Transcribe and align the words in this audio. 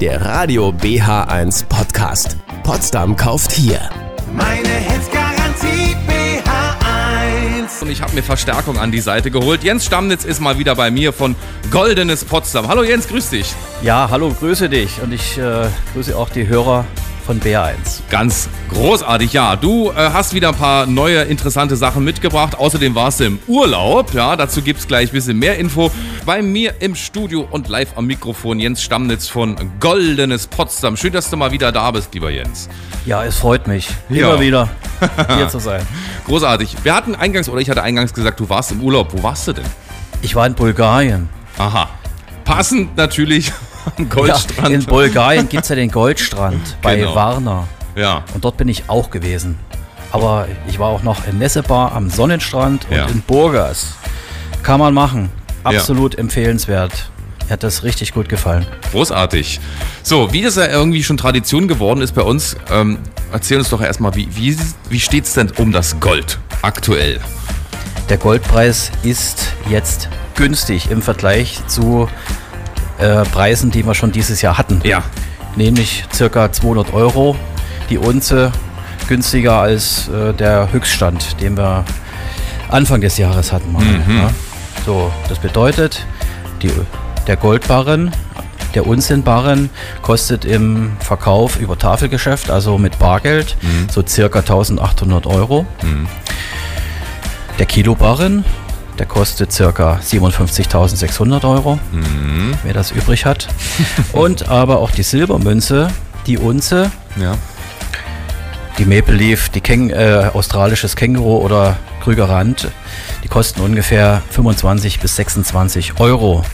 der 0.00 0.24
Radio 0.24 0.70
BH1 0.70 1.66
Podcast. 1.66 2.38
Potsdam 2.62 3.16
kauft 3.16 3.52
hier. 3.52 3.90
Meine 4.32 4.68
Hits 4.68 5.10
Garantie 5.10 5.94
BH1. 6.08 7.82
Und 7.82 7.90
ich 7.90 8.00
habe 8.00 8.14
mir 8.14 8.22
Verstärkung 8.22 8.78
an 8.78 8.92
die 8.92 9.00
Seite 9.00 9.30
geholt. 9.30 9.62
Jens 9.62 9.84
Stammnitz 9.84 10.24
ist 10.24 10.40
mal 10.40 10.58
wieder 10.58 10.74
bei 10.74 10.90
mir 10.90 11.12
von 11.12 11.36
Goldenes 11.70 12.24
Potsdam. 12.24 12.68
Hallo 12.68 12.82
Jens, 12.82 13.08
grüß 13.08 13.28
dich. 13.28 13.52
Ja, 13.82 14.08
hallo, 14.10 14.32
grüße 14.32 14.70
dich 14.70 15.02
und 15.02 15.12
ich 15.12 15.36
äh, 15.36 15.66
grüße 15.92 16.16
auch 16.16 16.30
die 16.30 16.48
Hörer 16.48 16.86
von 17.30 17.40
BR1. 17.40 18.00
Ganz 18.10 18.48
großartig, 18.72 19.32
ja. 19.32 19.54
Du 19.54 19.90
äh, 19.90 19.94
hast 19.94 20.34
wieder 20.34 20.48
ein 20.48 20.56
paar 20.56 20.86
neue 20.86 21.20
interessante 21.22 21.76
Sachen 21.76 22.02
mitgebracht. 22.02 22.58
Außerdem 22.58 22.92
warst 22.96 23.20
du 23.20 23.24
im 23.24 23.38
Urlaub. 23.46 24.12
Ja, 24.14 24.34
dazu 24.34 24.62
gibt 24.62 24.80
es 24.80 24.88
gleich 24.88 25.10
ein 25.10 25.12
bisschen 25.12 25.38
mehr 25.38 25.56
Info. 25.56 25.92
Bei 26.26 26.42
mir 26.42 26.74
im 26.82 26.96
Studio 26.96 27.46
und 27.48 27.68
live 27.68 27.90
am 27.96 28.06
Mikrofon 28.06 28.58
Jens 28.58 28.82
Stammnitz 28.82 29.28
von 29.28 29.54
Goldenes 29.78 30.48
Potsdam. 30.48 30.96
Schön, 30.96 31.12
dass 31.12 31.30
du 31.30 31.36
mal 31.36 31.52
wieder 31.52 31.70
da 31.70 31.92
bist, 31.92 32.12
lieber 32.14 32.30
Jens. 32.32 32.68
Ja, 33.06 33.22
es 33.22 33.36
freut 33.36 33.68
mich, 33.68 33.86
Ja. 34.08 34.30
immer 34.30 34.40
wieder 34.40 34.68
hier 35.36 35.48
zu 35.48 35.60
sein. 35.60 35.86
Großartig. 36.26 36.78
Wir 36.82 36.96
hatten 36.96 37.14
eingangs, 37.14 37.48
oder 37.48 37.60
ich 37.60 37.70
hatte 37.70 37.84
eingangs 37.84 38.12
gesagt, 38.12 38.40
du 38.40 38.48
warst 38.48 38.72
im 38.72 38.80
Urlaub. 38.80 39.12
Wo 39.12 39.22
warst 39.22 39.46
du 39.46 39.52
denn? 39.52 39.66
Ich 40.20 40.34
war 40.34 40.48
in 40.48 40.54
Bulgarien. 40.54 41.28
Aha. 41.58 41.90
Passend 42.42 42.96
natürlich 42.96 43.52
am 43.84 43.92
Ja, 44.04 44.04
Goldstrand. 44.14 44.70
in 44.70 44.84
Bulgarien 44.84 45.48
gibt 45.48 45.62
es 45.64 45.68
ja 45.68 45.76
den 45.76 45.90
Goldstrand 45.90 46.76
bei 46.82 46.96
Genau. 46.96 47.14
Varna. 47.14 47.68
ja. 47.94 48.24
Und 48.34 48.44
dort 48.44 48.56
bin 48.56 48.68
ich 48.68 48.84
auch 48.88 49.10
gewesen. 49.10 49.58
Aber 50.12 50.48
ich 50.68 50.78
war 50.78 50.88
auch 50.88 51.02
noch 51.02 51.26
in 51.26 51.38
Nessebar 51.38 51.92
am 51.92 52.10
Sonnenstrand 52.10 52.86
und 52.90 52.96
Ja. 52.96 53.06
in 53.06 53.20
Burgas. 53.22 53.94
Kann 54.62 54.80
man 54.80 54.92
machen. 54.92 55.30
Absolut 55.62 56.16
empfehlenswert. 56.18 57.10
Mir 57.46 57.52
hat 57.54 57.62
das 57.62 57.82
richtig 57.84 58.12
gut 58.12 58.28
gefallen. 58.28 58.66
Großartig. 58.92 59.60
So, 60.02 60.32
wie 60.32 60.42
das 60.42 60.56
ja 60.56 60.66
irgendwie 60.66 61.02
schon 61.02 61.16
Tradition 61.16 61.68
geworden 61.68 62.00
ist 62.00 62.14
bei 62.14 62.22
uns, 62.22 62.56
ähm, 62.70 62.98
erzähl 63.32 63.58
uns 63.58 63.68
doch 63.70 63.80
erstmal, 63.82 64.14
wie, 64.14 64.28
wie, 64.36 64.56
wie 64.88 65.00
steht 65.00 65.24
es 65.24 65.34
denn 65.34 65.50
um 65.58 65.70
das 65.72 65.98
Gold 66.00 66.38
aktuell? 66.62 67.20
Der 68.08 68.16
Goldpreis 68.18 68.90
ist 69.02 69.52
jetzt 69.68 70.08
günstig 70.34 70.90
im 70.90 71.02
Vergleich 71.02 71.60
zu 71.66 72.08
äh, 73.00 73.22
Preisen, 73.24 73.70
die 73.70 73.84
wir 73.84 73.94
schon 73.94 74.12
dieses 74.12 74.42
Jahr 74.42 74.58
hatten. 74.58 74.80
Ja. 74.84 75.02
Nämlich 75.56 76.04
circa 76.12 76.52
200 76.52 76.92
Euro 76.92 77.36
die 77.88 77.98
Unze, 77.98 78.52
günstiger 79.08 79.54
als 79.54 80.08
äh, 80.08 80.32
der 80.32 80.72
Höchststand, 80.72 81.40
den 81.40 81.56
wir 81.56 81.84
Anfang 82.68 83.00
des 83.00 83.18
Jahres 83.18 83.52
hatten. 83.52 83.72
Mal, 83.72 83.82
ja. 83.82 84.30
So, 84.86 85.12
das 85.28 85.38
bedeutet, 85.38 86.06
die, 86.62 86.70
der 87.26 87.36
Goldbarren, 87.36 88.12
der 88.74 88.86
Unzenbarren 88.86 89.68
kostet 90.02 90.44
im 90.44 90.92
Verkauf 91.00 91.58
über 91.58 91.76
Tafelgeschäft, 91.76 92.50
also 92.50 92.78
mit 92.78 92.98
Bargeld, 93.00 93.56
so 93.90 94.04
circa 94.06 94.38
1800 94.38 95.26
Euro. 95.26 95.66
Der 97.58 97.66
Kilobarren, 97.66 98.44
der 99.00 99.06
kostet 99.06 99.50
circa 99.50 99.98
57.600 100.06 101.42
Euro, 101.50 101.78
wer 102.62 102.74
das 102.74 102.90
übrig 102.90 103.24
hat. 103.24 103.48
Und 104.12 104.48
aber 104.50 104.78
auch 104.78 104.90
die 104.90 105.02
Silbermünze, 105.02 105.88
die 106.26 106.36
Unze, 106.36 106.90
Ja. 107.18 107.32
die 108.76 108.84
Maple 108.84 109.14
Leaf, 109.14 109.48
die 109.48 109.62
Käng 109.62 109.88
äh, 109.88 110.30
australisches 110.34 110.96
Känguru 110.96 111.38
oder 111.38 111.78
Krügerrand, 112.04 112.68
die 113.24 113.28
kosten 113.28 113.62
ungefähr 113.62 114.20
25 114.32 115.00
bis 115.00 115.16
26 115.16 115.98
Euro. 115.98 116.44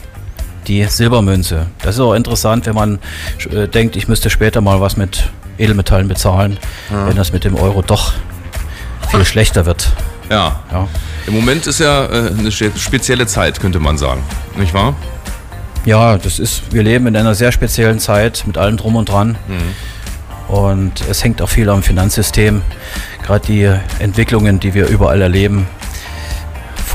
Die 0.68 0.84
Silbermünze. 0.84 1.66
Das 1.82 1.96
ist 1.96 2.00
auch 2.00 2.14
interessant, 2.14 2.66
wenn 2.66 2.74
man 2.76 3.00
äh, 3.50 3.66
denkt, 3.66 3.96
ich 3.96 4.06
müsste 4.06 4.30
später 4.30 4.60
mal 4.60 4.80
was 4.80 4.96
mit 4.96 5.30
Edelmetallen 5.58 6.06
bezahlen, 6.06 6.58
wenn 6.90 7.16
das 7.16 7.32
mit 7.32 7.42
dem 7.44 7.56
Euro 7.56 7.82
doch 7.82 8.12
viel 9.10 9.24
schlechter 9.24 9.66
wird. 9.66 9.90
Ja. 10.30 10.60
Ja. 10.72 10.88
Im 11.26 11.34
Moment 11.34 11.66
ist 11.66 11.80
ja 11.80 12.04
äh, 12.06 12.30
eine 12.38 12.50
spe- 12.52 12.72
spezielle 12.76 13.26
Zeit, 13.26 13.60
könnte 13.60 13.78
man 13.80 13.96
sagen. 13.98 14.22
Nicht 14.56 14.74
wahr? 14.74 14.94
Ja, 15.84 16.18
das 16.18 16.38
ist, 16.40 16.62
wir 16.72 16.82
leben 16.82 17.06
in 17.06 17.16
einer 17.16 17.34
sehr 17.34 17.52
speziellen 17.52 18.00
Zeit 18.00 18.42
mit 18.46 18.58
allem 18.58 18.76
drum 18.76 18.96
und 18.96 19.08
dran. 19.08 19.36
Und 20.48 21.02
es 21.08 21.22
hängt 21.24 21.40
auch 21.42 21.48
viel 21.48 21.68
am 21.68 21.82
Finanzsystem. 21.82 22.62
Gerade 23.24 23.46
die 23.46 23.70
Entwicklungen, 24.00 24.60
die 24.60 24.74
wir 24.74 24.86
überall 24.88 25.20
erleben, 25.22 25.66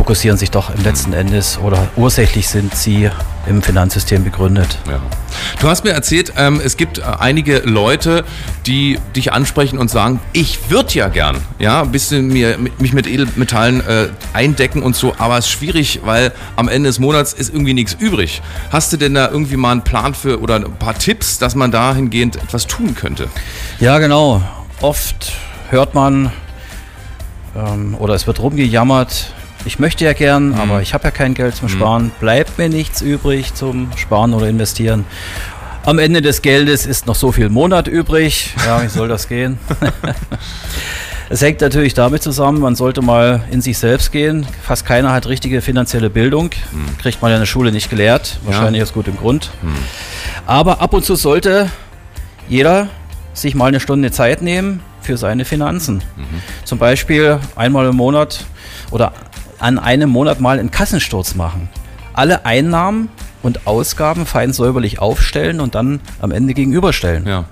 fokussieren 0.01 0.35
sich 0.35 0.49
doch 0.49 0.73
im 0.73 0.83
letzten 0.83 1.13
Endes 1.13 1.59
oder 1.59 1.87
ursächlich 1.95 2.47
sind 2.47 2.73
sie 2.73 3.11
im 3.45 3.61
Finanzsystem 3.61 4.23
begründet. 4.23 4.79
Ja. 4.89 4.99
Du 5.59 5.67
hast 5.67 5.83
mir 5.83 5.91
erzählt, 5.91 6.33
ähm, 6.37 6.59
es 6.63 6.75
gibt 6.75 6.97
äh, 6.97 7.03
einige 7.19 7.59
Leute, 7.59 8.25
die 8.65 8.97
dich 9.15 9.31
ansprechen 9.31 9.77
und 9.77 9.91
sagen, 9.91 10.19
ich 10.33 10.71
würde 10.71 10.91
ja 10.93 11.07
gern, 11.07 11.37
ja, 11.59 11.83
ein 11.83 11.91
bisschen 11.91 12.29
mir, 12.29 12.57
mich 12.79 12.93
mit 12.93 13.05
Edelmetallen 13.05 13.85
äh, 13.87 14.07
eindecken 14.33 14.81
und 14.81 14.95
so, 14.95 15.13
aber 15.19 15.37
es 15.37 15.45
ist 15.45 15.51
schwierig, 15.51 15.99
weil 16.03 16.31
am 16.55 16.67
Ende 16.67 16.89
des 16.89 16.97
Monats 16.97 17.33
ist 17.33 17.53
irgendwie 17.53 17.75
nichts 17.75 17.93
übrig. 17.93 18.41
Hast 18.71 18.91
du 18.91 18.97
denn 18.97 19.13
da 19.13 19.29
irgendwie 19.29 19.55
mal 19.57 19.71
einen 19.71 19.83
Plan 19.83 20.15
für 20.15 20.41
oder 20.41 20.55
ein 20.55 20.77
paar 20.79 20.97
Tipps, 20.97 21.37
dass 21.37 21.53
man 21.53 21.69
dahingehend 21.69 22.37
etwas 22.37 22.65
tun 22.65 22.95
könnte? 22.95 23.27
Ja, 23.79 23.99
genau. 23.99 24.41
Oft 24.81 25.33
hört 25.69 25.93
man 25.93 26.31
ähm, 27.55 27.95
oder 27.99 28.15
es 28.15 28.25
wird 28.25 28.39
rumgejammert, 28.39 29.33
ich 29.65 29.79
möchte 29.79 30.05
ja 30.05 30.13
gern, 30.13 30.53
aber 30.55 30.81
ich 30.81 30.93
habe 30.93 31.05
ja 31.05 31.11
kein 31.11 31.33
Geld 31.33 31.55
zum 31.55 31.69
Sparen. 31.69 32.11
Bleibt 32.19 32.57
mir 32.57 32.69
nichts 32.69 33.01
übrig 33.01 33.53
zum 33.53 33.89
Sparen 33.95 34.33
oder 34.33 34.47
investieren. 34.47 35.05
Am 35.85 35.97
Ende 35.99 36.21
des 36.21 36.41
Geldes 36.41 36.85
ist 36.85 37.07
noch 37.07 37.15
so 37.15 37.31
viel 37.31 37.49
Monat 37.49 37.87
übrig. 37.87 38.53
Ja, 38.65 38.83
wie 38.83 38.87
soll 38.87 39.07
das 39.07 39.27
gehen? 39.27 39.57
Es 41.29 41.41
hängt 41.41 41.61
natürlich 41.61 41.93
damit 41.93 42.21
zusammen, 42.21 42.59
man 42.59 42.75
sollte 42.75 43.01
mal 43.01 43.41
in 43.51 43.61
sich 43.61 43.77
selbst 43.77 44.11
gehen. 44.11 44.45
Fast 44.63 44.85
keiner 44.85 45.13
hat 45.13 45.27
richtige 45.29 45.61
finanzielle 45.61 46.09
Bildung. 46.09 46.49
Kriegt 47.01 47.21
man 47.21 47.31
ja 47.31 47.37
in 47.37 47.41
der 47.41 47.45
Schule 47.47 47.71
nicht 47.71 47.89
gelehrt. 47.89 48.37
Wahrscheinlich 48.43 48.83
aus 48.83 48.91
gutem 48.91 49.15
Grund. 49.15 49.49
Aber 50.45 50.81
ab 50.81 50.93
und 50.93 51.05
zu 51.05 51.15
sollte 51.15 51.69
jeder 52.49 52.89
sich 53.33 53.55
mal 53.55 53.67
eine 53.67 53.79
Stunde 53.79 54.11
Zeit 54.11 54.41
nehmen 54.41 54.81
für 54.99 55.15
seine 55.15 55.45
Finanzen. 55.45 56.03
Zum 56.65 56.79
Beispiel 56.79 57.39
einmal 57.55 57.85
im 57.87 57.95
Monat 57.95 58.43
oder 58.91 59.13
an 59.61 59.79
einem 59.79 60.09
Monat 60.09 60.39
mal 60.39 60.59
einen 60.59 60.71
Kassensturz 60.71 61.35
machen. 61.35 61.69
Alle 62.13 62.45
Einnahmen 62.45 63.09
und 63.43 63.67
Ausgaben 63.67 64.25
fein 64.25 64.53
säuberlich 64.53 64.99
aufstellen 64.99 65.59
und 65.59 65.75
dann 65.75 65.99
am 66.19 66.31
Ende 66.31 66.53
gegenüberstellen. 66.53 67.25
Ja. 67.27 67.45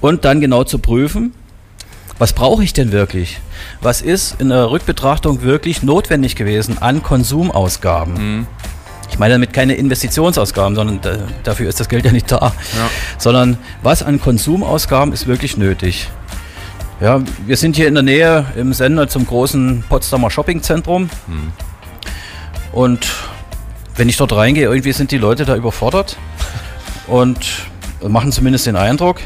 Und 0.00 0.24
dann 0.24 0.40
genau 0.40 0.64
zu 0.64 0.78
prüfen, 0.78 1.32
was 2.18 2.32
brauche 2.32 2.64
ich 2.64 2.72
denn 2.72 2.92
wirklich? 2.92 3.40
Was 3.80 4.00
ist 4.00 4.40
in 4.40 4.48
der 4.48 4.70
Rückbetrachtung 4.70 5.42
wirklich 5.42 5.82
notwendig 5.82 6.34
gewesen 6.34 6.78
an 6.80 7.02
Konsumausgaben? 7.02 8.46
Ich 9.10 9.18
meine 9.18 9.34
damit 9.34 9.52
keine 9.52 9.74
Investitionsausgaben, 9.74 10.74
sondern 10.74 11.00
da, 11.00 11.18
dafür 11.44 11.68
ist 11.68 11.78
das 11.78 11.88
Geld 11.88 12.04
ja 12.04 12.12
nicht 12.12 12.30
da. 12.32 12.52
Sondern 13.18 13.58
was 13.82 14.02
an 14.02 14.20
Konsumausgaben 14.20 15.12
ist 15.12 15.26
wirklich 15.26 15.56
nötig? 15.56 16.08
Ja, 17.00 17.20
wir 17.44 17.56
sind 17.56 17.76
hier 17.76 17.88
in 17.88 17.94
der 17.94 18.02
Nähe 18.02 18.46
im 18.56 18.72
Sender 18.72 19.06
zum 19.08 19.26
großen 19.26 19.84
Potsdamer 19.88 20.30
Shoppingzentrum. 20.30 21.10
Und 22.72 23.06
wenn 23.96 24.08
ich 24.08 24.16
dort 24.16 24.32
reingehe, 24.32 24.64
irgendwie 24.66 24.92
sind 24.92 25.10
die 25.10 25.18
Leute 25.18 25.44
da 25.44 25.56
überfordert 25.56 26.16
und 27.06 27.66
machen 28.06 28.32
zumindest 28.32 28.66
den 28.66 28.76
Eindruck. 28.76 29.18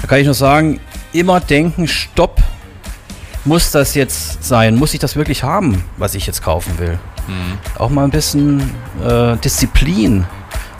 Da 0.00 0.06
kann 0.06 0.18
ich 0.18 0.26
nur 0.26 0.34
sagen, 0.34 0.78
immer 1.12 1.40
denken, 1.40 1.88
stopp, 1.88 2.40
muss 3.44 3.70
das 3.72 3.94
jetzt 3.94 4.44
sein? 4.44 4.76
Muss 4.76 4.94
ich 4.94 5.00
das 5.00 5.16
wirklich 5.16 5.42
haben, 5.42 5.82
was 5.96 6.14
ich 6.14 6.26
jetzt 6.26 6.42
kaufen 6.42 6.78
will? 6.78 6.98
Auch 7.78 7.90
mal 7.90 8.04
ein 8.04 8.10
bisschen 8.10 8.60
äh, 9.04 9.36
Disziplin. 9.38 10.24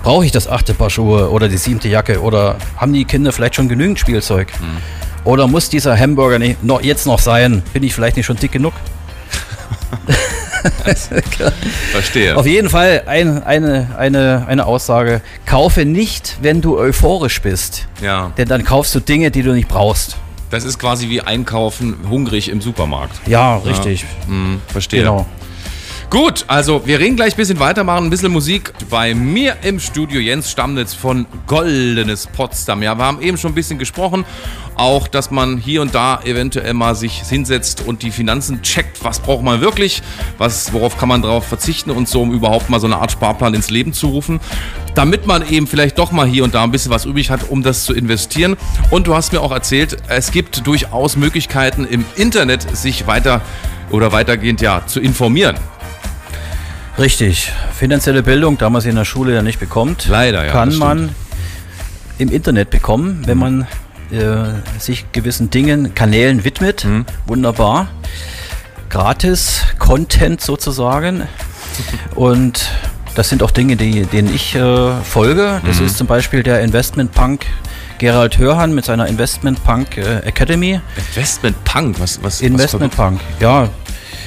Brauche 0.03 0.25
ich 0.25 0.31
das 0.33 0.47
achte 0.49 0.75
Paar 0.75 0.91
Schuhe 0.91 1.31
oder 1.31 1.49
die 1.49 1.57
siebte 1.57 1.89
Jacke 1.89 2.21
oder 2.23 2.57
haben 2.77 2.93
die 2.93 3.05
Kinder 3.05 3.33
vielleicht 3.33 3.57
schon 3.57 3.69
genügend 3.69 3.99
Spielzeug? 3.99 4.49
Oder 5.25 5.47
muss 5.47 5.69
dieser 5.69 5.99
Hamburger 5.99 6.39
nicht, 6.39 6.63
noch, 6.63 6.83
jetzt 6.83 7.07
noch 7.07 7.19
sein? 7.19 7.63
Bin 7.73 7.83
ich 7.83 7.95
vielleicht 7.95 8.17
nicht 8.17 8.27
schon 8.27 8.37
dick 8.37 8.53
genug? 8.53 8.73
Verstehe. 11.93 12.37
Auf 12.37 12.47
jeden 12.47 12.69
Fall 12.69 13.03
ein, 13.07 13.43
eine, 13.43 13.89
eine, 13.97 14.45
eine 14.49 14.67
Aussage. 14.67 15.21
Kaufe 15.47 15.85
nicht, 15.85 16.39
wenn 16.43 16.61
du 16.61 16.79
euphorisch 16.79 17.41
bist. 17.43 17.87
Ja. 18.03 18.33
Denn 18.37 18.49
dann 18.49 18.65
kaufst 18.65 18.95
du 18.95 19.01
Dinge, 19.01 19.31
die 19.31 19.43
du 19.43 19.53
nicht 19.53 19.69
brauchst. 19.69 20.17
Das 20.51 20.65
ist 20.65 20.79
quasi 20.79 21.09
wie 21.11 21.21
einkaufen 21.21 21.97
hungrig 22.09 22.49
im 22.49 22.61
Supermarkt. 22.61 23.21
Ja, 23.27 23.59
richtig. 23.59 24.07
Hm, 24.27 24.61
verstehe. 24.69 25.01
Genau. 25.01 25.27
Gut, 26.11 26.47
also 26.49 26.87
wir 26.87 27.01
reden 27.01 27.17
gleich 27.17 27.35
ein 27.35 27.37
bisschen 27.37 27.61
weitermachen, 27.61 28.07
ein 28.07 28.11
bisschen 28.11 28.33
Musik. 28.33 28.73
Bei 28.89 29.15
mir 29.15 29.59
im 29.61 29.79
Studio 29.79 30.21
Jens 30.21 30.51
Stammnitz 30.51 30.95
von 30.95 31.27
Goldenes 31.47 32.27
Potsdam. 32.29 32.83
Ja, 32.83 32.95
wir 32.95 33.05
haben 33.05 33.21
eben 33.21 33.37
schon 33.37 33.53
ein 33.53 33.55
bisschen 33.55 33.79
gesprochen, 33.79 34.25
auch, 34.75 35.07
dass 35.07 35.31
man 35.31 35.59
hier 35.59 35.83
und 35.83 35.95
da 35.95 36.23
eventuell 36.25 36.73
mal 36.73 36.95
sich 36.95 37.21
hinsetzt 37.29 37.87
und 37.87 38.03
die 38.03 38.11
Finanzen 38.11 38.63
checkt, 38.63 39.05
was 39.05 39.21
braucht 39.21 39.43
man 39.43 39.61
wirklich, 39.61 40.03
was, 40.39 40.73
worauf 40.73 40.97
kann 40.97 41.11
man 41.11 41.21
drauf 41.21 41.47
verzichten 41.47 41.91
und 41.91 42.09
so, 42.09 42.23
um 42.23 42.33
überhaupt 42.33 42.71
mal 42.71 42.81
so 42.81 42.87
eine 42.87 42.97
Art 42.97 43.13
Sparplan 43.13 43.53
ins 43.53 43.69
Leben 43.69 43.93
zu 43.93 44.07
rufen, 44.07 44.41
damit 44.95 45.27
man 45.27 45.47
eben 45.47 45.67
vielleicht 45.67 45.99
doch 45.99 46.11
mal 46.11 46.27
hier 46.27 46.43
und 46.43 46.55
da 46.55 46.65
ein 46.65 46.71
bisschen 46.71 46.91
was 46.91 47.05
übrig 47.05 47.29
hat, 47.29 47.51
um 47.51 47.63
das 47.63 47.85
zu 47.85 47.93
investieren. 47.93 48.57
Und 48.89 49.09
du 49.09 49.15
hast 49.15 49.35
mir 49.35 49.43
auch 49.43 49.53
erzählt, 49.53 49.99
es 50.09 50.31
gibt 50.31 50.67
durchaus 50.67 51.17
Möglichkeiten 51.17 51.85
im 51.85 52.07
Internet, 52.17 52.75
sich 52.75 53.07
weiter 53.07 53.43
oder 53.91 54.13
weitergehend 54.13 54.63
ja 54.63 54.87
zu 54.87 55.01
informieren. 55.01 55.57
Richtig. 56.99 57.53
Finanzielle 57.75 58.23
Bildung, 58.23 58.59
da 58.59 58.71
man 58.71 58.81
sie 58.81 58.89
in 58.89 58.97
der 58.97 59.05
Schule 59.05 59.35
ja 59.35 59.43
nicht 59.43 59.61
bekommt, 59.61 60.07
Leider, 60.09 60.45
ja, 60.45 60.53
kann 60.53 60.75
man 60.77 61.11
im 62.19 62.31
Internet 62.31 62.71
bekommen, 62.71 63.23
wenn 63.27 63.39
man 63.39 63.67
äh, 64.11 64.79
sich 64.81 65.13
gewissen 65.13 65.51
Dingen, 65.51 65.95
Kanälen 65.95 66.45
widmet. 66.45 66.85
Mhm. 66.85 67.07
Wunderbar. 67.27 67.89
Gratis 68.89 69.63
Content 69.79 70.41
sozusagen. 70.41 71.29
Und 72.15 72.71
das 73.15 73.29
sind 73.29 73.43
auch 73.43 73.51
Dinge, 73.51 73.77
die, 73.77 74.07
denen 74.07 74.35
ich 74.35 74.55
äh, 74.55 74.93
folge. 75.03 75.61
Das 75.67 75.81
ist 75.81 75.99
zum 75.99 76.07
Beispiel 76.07 76.43
der 76.43 76.63
Investment 76.63 77.13
Punk 77.13 77.47
Gerald 77.99 78.39
Hörhan 78.39 78.75
mit 78.75 78.85
seiner 78.85 79.07
Investment 79.07 79.63
Punk 79.65 79.97
äh, 79.99 80.21
Academy. 80.21 80.81
Investment 81.15 81.63
Punk, 81.65 82.01
was, 82.01 82.23
was 82.23 82.41
Investment 82.41 82.95
Punk, 82.95 83.21
ja. 83.41 83.69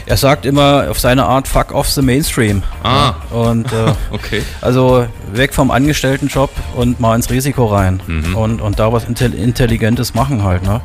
Er 0.05 0.17
sagt 0.17 0.45
immer 0.45 0.87
auf 0.89 0.99
seine 0.99 1.25
Art, 1.25 1.47
fuck 1.47 1.73
off 1.73 1.89
the 1.89 2.01
mainstream. 2.01 2.63
Ah. 2.83 3.13
Ja, 3.31 3.37
und 3.37 3.67
äh, 3.71 3.93
Okay. 4.11 4.41
also 4.61 5.07
weg 5.31 5.53
vom 5.53 5.71
Angestelltenjob 5.71 6.49
und 6.75 6.99
mal 6.99 7.15
ins 7.15 7.29
Risiko 7.29 7.65
rein 7.67 8.01
Mhm. 8.07 8.35
und, 8.35 8.61
und 8.61 8.79
da 8.79 8.91
was 8.91 9.05
Intel 9.05 9.33
Intelligentes 9.33 10.13
machen 10.13 10.43
halt. 10.43 10.63
Ne? 10.63 10.81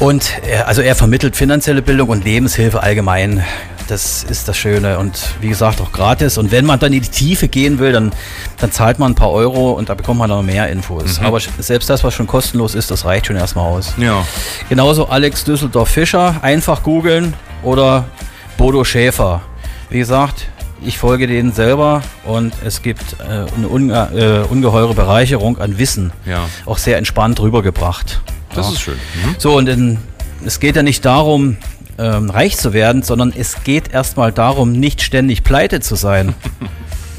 Und 0.00 0.32
er, 0.48 0.68
also 0.68 0.80
er 0.82 0.94
vermittelt 0.94 1.34
finanzielle 1.36 1.82
Bildung 1.82 2.08
und 2.10 2.24
Lebenshilfe 2.24 2.82
allgemein. 2.82 3.42
Das 3.88 4.22
ist 4.22 4.46
das 4.48 4.56
Schöne 4.58 4.98
und 4.98 5.18
wie 5.40 5.48
gesagt 5.48 5.80
auch 5.80 5.92
gratis. 5.92 6.36
Und 6.36 6.50
wenn 6.52 6.66
man 6.66 6.78
dann 6.78 6.92
in 6.92 7.00
die 7.02 7.08
Tiefe 7.08 7.48
gehen 7.48 7.78
will, 7.78 7.92
dann, 7.92 8.12
dann 8.58 8.70
zahlt 8.70 8.98
man 8.98 9.12
ein 9.12 9.14
paar 9.14 9.30
Euro 9.30 9.72
und 9.72 9.88
da 9.88 9.94
bekommt 9.94 10.18
man 10.18 10.28
noch 10.28 10.42
mehr 10.42 10.66
Mhm. 10.66 10.72
Infos. 10.72 11.18
Aber 11.22 11.40
selbst 11.58 11.88
das, 11.88 12.04
was 12.04 12.12
schon 12.12 12.26
kostenlos 12.26 12.74
ist, 12.74 12.90
das 12.90 13.04
reicht 13.06 13.26
schon 13.26 13.36
erstmal 13.36 13.64
aus. 13.64 13.94
Ja. 13.96 14.26
Genauso 14.68 15.06
Alex 15.08 15.42
Düsseldorf 15.44 15.88
Fischer, 15.88 16.36
einfach 16.42 16.82
googeln 16.82 17.32
oder 17.62 18.04
Bodo 18.58 18.84
Schäfer. 18.84 19.40
Wie 19.88 19.98
gesagt, 19.98 20.46
ich 20.84 20.98
folge 20.98 21.26
denen 21.26 21.52
selber 21.52 22.02
und 22.26 22.52
es 22.64 22.82
gibt 22.82 23.16
äh, 23.20 23.46
eine 23.56 23.68
unge 23.68 24.44
äh, 24.46 24.52
ungeheure 24.52 24.92
Bereicherung 24.94 25.56
an 25.58 25.78
Wissen. 25.78 26.12
Ja. 26.26 26.44
Auch 26.66 26.76
sehr 26.78 26.98
entspannt 26.98 27.40
rübergebracht. 27.40 28.20
Das 28.54 28.66
Ja. 28.66 28.72
ist 28.74 28.80
schön. 28.80 28.94
Mhm. 28.94 29.34
So, 29.38 29.56
und 29.56 29.66
in, 29.68 29.98
es 30.44 30.60
geht 30.60 30.76
ja 30.76 30.82
nicht 30.82 31.04
darum, 31.06 31.56
ähm, 31.98 32.30
reich 32.30 32.56
zu 32.56 32.72
werden, 32.72 33.02
sondern 33.02 33.32
es 33.36 33.62
geht 33.64 33.92
erstmal 33.92 34.32
darum, 34.32 34.72
nicht 34.72 35.02
ständig 35.02 35.44
pleite 35.44 35.80
zu 35.80 35.94
sein. 35.94 36.34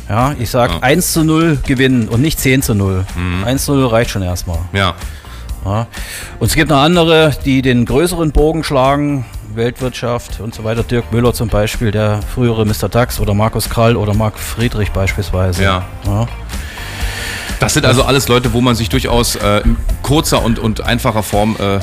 Ja, 0.09 0.33
ich 0.39 0.49
sage 0.49 0.73
Ja. 0.73 0.79
1 0.79 1.13
zu 1.13 1.23
0 1.23 1.59
gewinnen 1.67 2.07
und 2.09 2.19
nicht 2.19 2.39
10 2.39 2.63
zu 2.63 2.73
0. 2.73 3.05
1 3.45 3.63
zu 3.65 3.75
0 3.75 3.85
reicht 3.85 4.09
schon 4.09 4.23
erstmal. 4.23 4.57
Ja. 4.73 4.95
Ja. 5.63 5.85
Und 6.39 6.47
es 6.47 6.55
gibt 6.55 6.71
noch 6.71 6.79
andere, 6.81 7.31
die 7.45 7.61
den 7.61 7.85
größeren 7.85 8.31
Bogen 8.31 8.63
schlagen, 8.63 9.25
Weltwirtschaft 9.53 10.39
und 10.39 10.55
so 10.55 10.63
weiter. 10.63 10.81
Dirk 10.81 11.11
Müller 11.13 11.31
zum 11.35 11.49
Beispiel, 11.49 11.91
der 11.91 12.21
frühere 12.33 12.65
Mr. 12.65 12.89
DAX 12.89 13.19
oder 13.19 13.35
Markus 13.35 13.69
Krall 13.69 13.95
oder 13.95 14.15
Marc 14.15 14.39
Friedrich 14.39 14.89
beispielsweise. 14.91 15.61
Ja. 15.63 15.85
Ja. 16.07 16.27
Das 17.59 17.75
sind 17.75 17.85
also 17.85 18.03
alles 18.03 18.27
Leute, 18.29 18.53
wo 18.53 18.61
man 18.61 18.73
sich 18.75 18.89
durchaus 18.89 19.35
äh, 19.35 19.59
in 19.59 19.75
kurzer 20.01 20.41
und, 20.43 20.57
und 20.57 20.81
einfacher 20.81 21.21
Form. 21.21 21.55
Äh, 21.59 21.79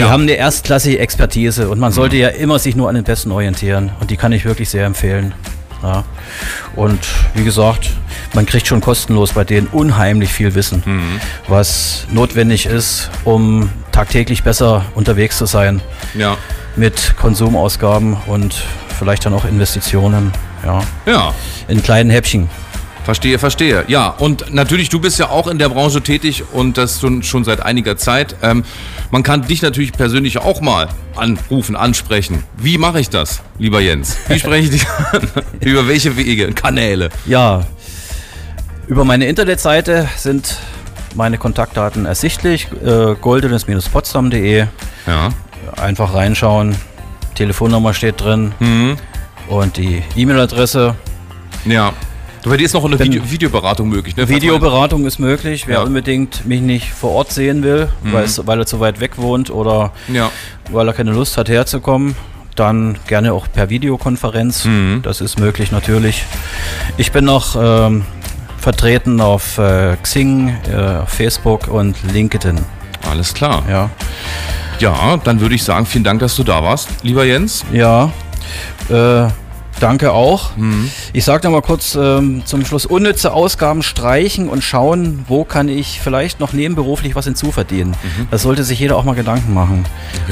Die 0.00 0.04
ja. 0.06 0.10
haben 0.12 0.22
eine 0.22 0.32
erstklassige 0.32 0.98
Expertise 0.98 1.68
und 1.68 1.78
man 1.78 1.92
sollte 1.92 2.16
ja 2.16 2.28
immer 2.28 2.58
sich 2.58 2.74
nur 2.74 2.88
an 2.88 2.94
den 2.94 3.04
Besten 3.04 3.30
orientieren 3.32 3.92
und 4.00 4.10
die 4.10 4.16
kann 4.16 4.32
ich 4.32 4.46
wirklich 4.46 4.70
sehr 4.70 4.86
empfehlen. 4.86 5.34
Ja. 5.82 6.04
Und 6.74 7.00
wie 7.34 7.44
gesagt, 7.44 7.90
man 8.32 8.46
kriegt 8.46 8.66
schon 8.66 8.80
kostenlos 8.80 9.34
bei 9.34 9.44
denen 9.44 9.66
unheimlich 9.66 10.32
viel 10.32 10.54
Wissen, 10.54 10.82
was 11.48 12.06
notwendig 12.10 12.64
ist, 12.64 13.10
um 13.24 13.68
tagtäglich 13.92 14.42
besser 14.42 14.86
unterwegs 14.94 15.36
zu 15.36 15.44
sein. 15.44 15.82
ja. 16.14 16.38
mit 16.76 17.14
Konsumausgaben 17.18 18.16
und 18.26 18.54
vielleicht 18.98 19.26
dann 19.26 19.34
auch 19.34 19.44
Investitionen. 19.44 20.32
Ja, 20.64 20.80
Ja. 21.04 21.34
in 21.68 21.82
kleinen 21.82 22.08
Häppchen. 22.08 22.48
Verstehe, 23.10 23.40
verstehe. 23.40 23.84
Ja, 23.88 24.06
und 24.06 24.54
natürlich, 24.54 24.88
du 24.88 25.00
bist 25.00 25.18
ja 25.18 25.30
auch 25.30 25.48
in 25.48 25.58
der 25.58 25.68
Branche 25.68 26.00
tätig 26.00 26.44
und 26.52 26.78
das 26.78 27.00
schon, 27.00 27.24
schon 27.24 27.42
seit 27.42 27.58
einiger 27.60 27.96
Zeit. 27.96 28.36
Ähm, 28.40 28.62
man 29.10 29.24
kann 29.24 29.42
dich 29.42 29.62
natürlich 29.62 29.90
persönlich 29.90 30.38
auch 30.38 30.60
mal 30.60 30.86
anrufen, 31.16 31.74
ansprechen. 31.74 32.44
Wie 32.56 32.78
mache 32.78 33.00
ich 33.00 33.10
das, 33.10 33.42
lieber 33.58 33.80
Jens? 33.80 34.16
Wie 34.28 34.38
spreche 34.38 34.62
ich 34.62 34.70
dich 34.70 34.86
an? 35.10 35.28
Über 35.60 35.88
welche 35.88 36.16
Wege, 36.16 36.52
Kanäle? 36.52 37.08
Ja, 37.26 37.66
über 38.86 39.04
meine 39.04 39.26
Internetseite 39.26 40.08
sind 40.16 40.58
meine 41.16 41.36
Kontaktdaten 41.36 42.06
ersichtlich. 42.06 42.68
Äh, 42.80 43.16
goldenes-potsdam.de. 43.20 44.66
Ja. 45.08 45.28
Einfach 45.82 46.14
reinschauen. 46.14 46.76
Telefonnummer 47.34 47.92
steht 47.92 48.20
drin. 48.20 48.52
Und 49.48 49.78
die 49.78 50.04
E-Mail-Adresse. 50.14 50.94
Ja. 51.64 51.92
Du, 52.42 52.48
bei 52.50 52.56
dir 52.56 52.64
ist 52.64 52.72
noch 52.72 52.84
eine 52.84 52.98
Video 52.98 53.22
Videoberatung 53.30 53.88
möglich, 53.88 54.16
ne? 54.16 54.26
Videoberatung 54.28 55.04
ist 55.06 55.18
möglich. 55.18 55.66
Wer 55.66 55.76
Ja. 55.78 55.82
unbedingt 55.82 56.46
mich 56.46 56.60
nicht 56.62 56.90
vor 56.90 57.10
Ort 57.10 57.32
sehen 57.32 57.62
will, 57.62 57.88
weil, 58.02 58.24
es, 58.24 58.46
weil 58.46 58.58
er 58.58 58.66
zu 58.66 58.80
weit 58.80 59.00
weg 59.00 59.12
wohnt 59.18 59.50
oder 59.50 59.92
Ja. 60.08 60.30
weil 60.70 60.88
er 60.88 60.94
keine 60.94 61.12
Lust 61.12 61.36
hat 61.36 61.50
herzukommen, 61.50 62.16
dann 62.56 62.96
gerne 63.06 63.34
auch 63.34 63.46
per 63.52 63.68
Videokonferenz. 63.68 64.66
Das 65.02 65.20
ist 65.20 65.38
möglich 65.38 65.70
natürlich. 65.70 66.24
Ich 66.96 67.12
bin 67.12 67.26
noch 67.26 67.56
ähm, 67.60 68.04
vertreten 68.58 69.20
auf 69.20 69.58
äh, 69.58 69.96
Xing, 70.02 70.48
äh, 70.48 71.04
Facebook 71.06 71.68
und 71.68 71.96
LinkedIn. 72.10 72.58
Alles 73.10 73.34
klar. 73.34 73.62
Ja, 73.68 73.90
Ja, 74.78 75.18
dann 75.22 75.40
würde 75.40 75.54
ich 75.54 75.62
sagen, 75.62 75.84
vielen 75.84 76.04
Dank, 76.04 76.20
dass 76.20 76.36
du 76.36 76.42
da 76.42 76.62
warst, 76.62 76.88
lieber 77.02 77.24
Jens. 77.26 77.64
ja. 77.70 78.10
Äh, 78.88 79.28
danke 79.80 80.12
auch. 80.12 80.50
Ich 81.12 81.24
sage 81.24 81.44
noch 81.46 81.52
mal 81.52 81.62
kurz 81.62 81.94
ähm, 82.00 82.42
zum 82.44 82.64
Schluss: 82.64 82.86
unnütze 82.86 83.32
Ausgaben 83.32 83.82
streichen 83.82 84.48
und 84.48 84.62
schauen, 84.62 85.24
wo 85.28 85.44
kann 85.44 85.68
ich 85.68 86.00
vielleicht 86.00 86.38
noch 86.40 86.52
nebenberuflich 86.52 87.14
was 87.16 87.24
hinzuverdienen. 87.24 87.96
Das 88.30 88.42
sollte 88.42 88.62
sich 88.64 88.78
jeder 88.78 88.96
auch 88.96 89.04
mal 89.04 89.14
Gedanken 89.14 89.52
machen 89.54 89.84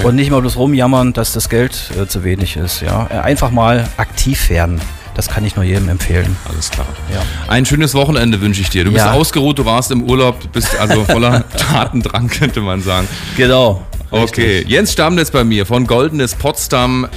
und 0.04 0.14
nicht 0.14 0.30
mal 0.30 0.40
bloß 0.40 0.56
rumjammern, 0.56 1.12
dass 1.12 1.32
das 1.32 1.48
Geld 1.48 1.90
äh, 2.00 2.06
zu 2.06 2.24
wenig 2.24 2.56
ist. 2.56 2.80
Ja, 2.82 3.06
Äh, 3.10 3.18
einfach 3.18 3.50
mal 3.50 3.88
aktiv 3.96 4.48
werden. 4.50 4.80
Das 5.14 5.28
kann 5.28 5.44
ich 5.44 5.56
nur 5.56 5.64
jedem 5.64 5.88
empfehlen. 5.88 6.36
Alles 6.48 6.70
klar. 6.70 6.86
Ja. 7.12 7.20
Ein 7.48 7.66
schönes 7.66 7.92
Wochenende 7.94 8.40
wünsche 8.40 8.60
ich 8.60 8.70
dir. 8.70 8.84
Du 8.84 8.92
bist 8.92 9.04
Ja. 9.04 9.12
ausgeruht, 9.14 9.58
du 9.58 9.64
warst 9.64 9.90
im 9.90 10.04
Urlaub, 10.04 10.38
du 10.40 10.48
bist 10.48 10.78
also 10.78 11.04
voller 11.04 11.42
Tatendrang, 11.56 12.28
könnte 12.28 12.60
man 12.60 12.80
sagen. 12.82 13.08
Genau. 13.36 13.82
Okay, 14.12 14.64
Jens 14.66 14.92
Stammnetz 14.92 15.30
bei 15.32 15.42
mir 15.44 15.66
von 15.66 15.86
Goldenes 15.86 16.34
Potsdam. 16.36 17.08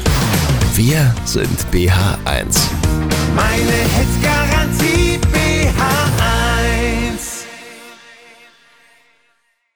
Wir 0.76 1.14
sind 1.26 1.66
BH1. 1.72 2.58
Meine 3.36 3.72
Hits 3.98 4.31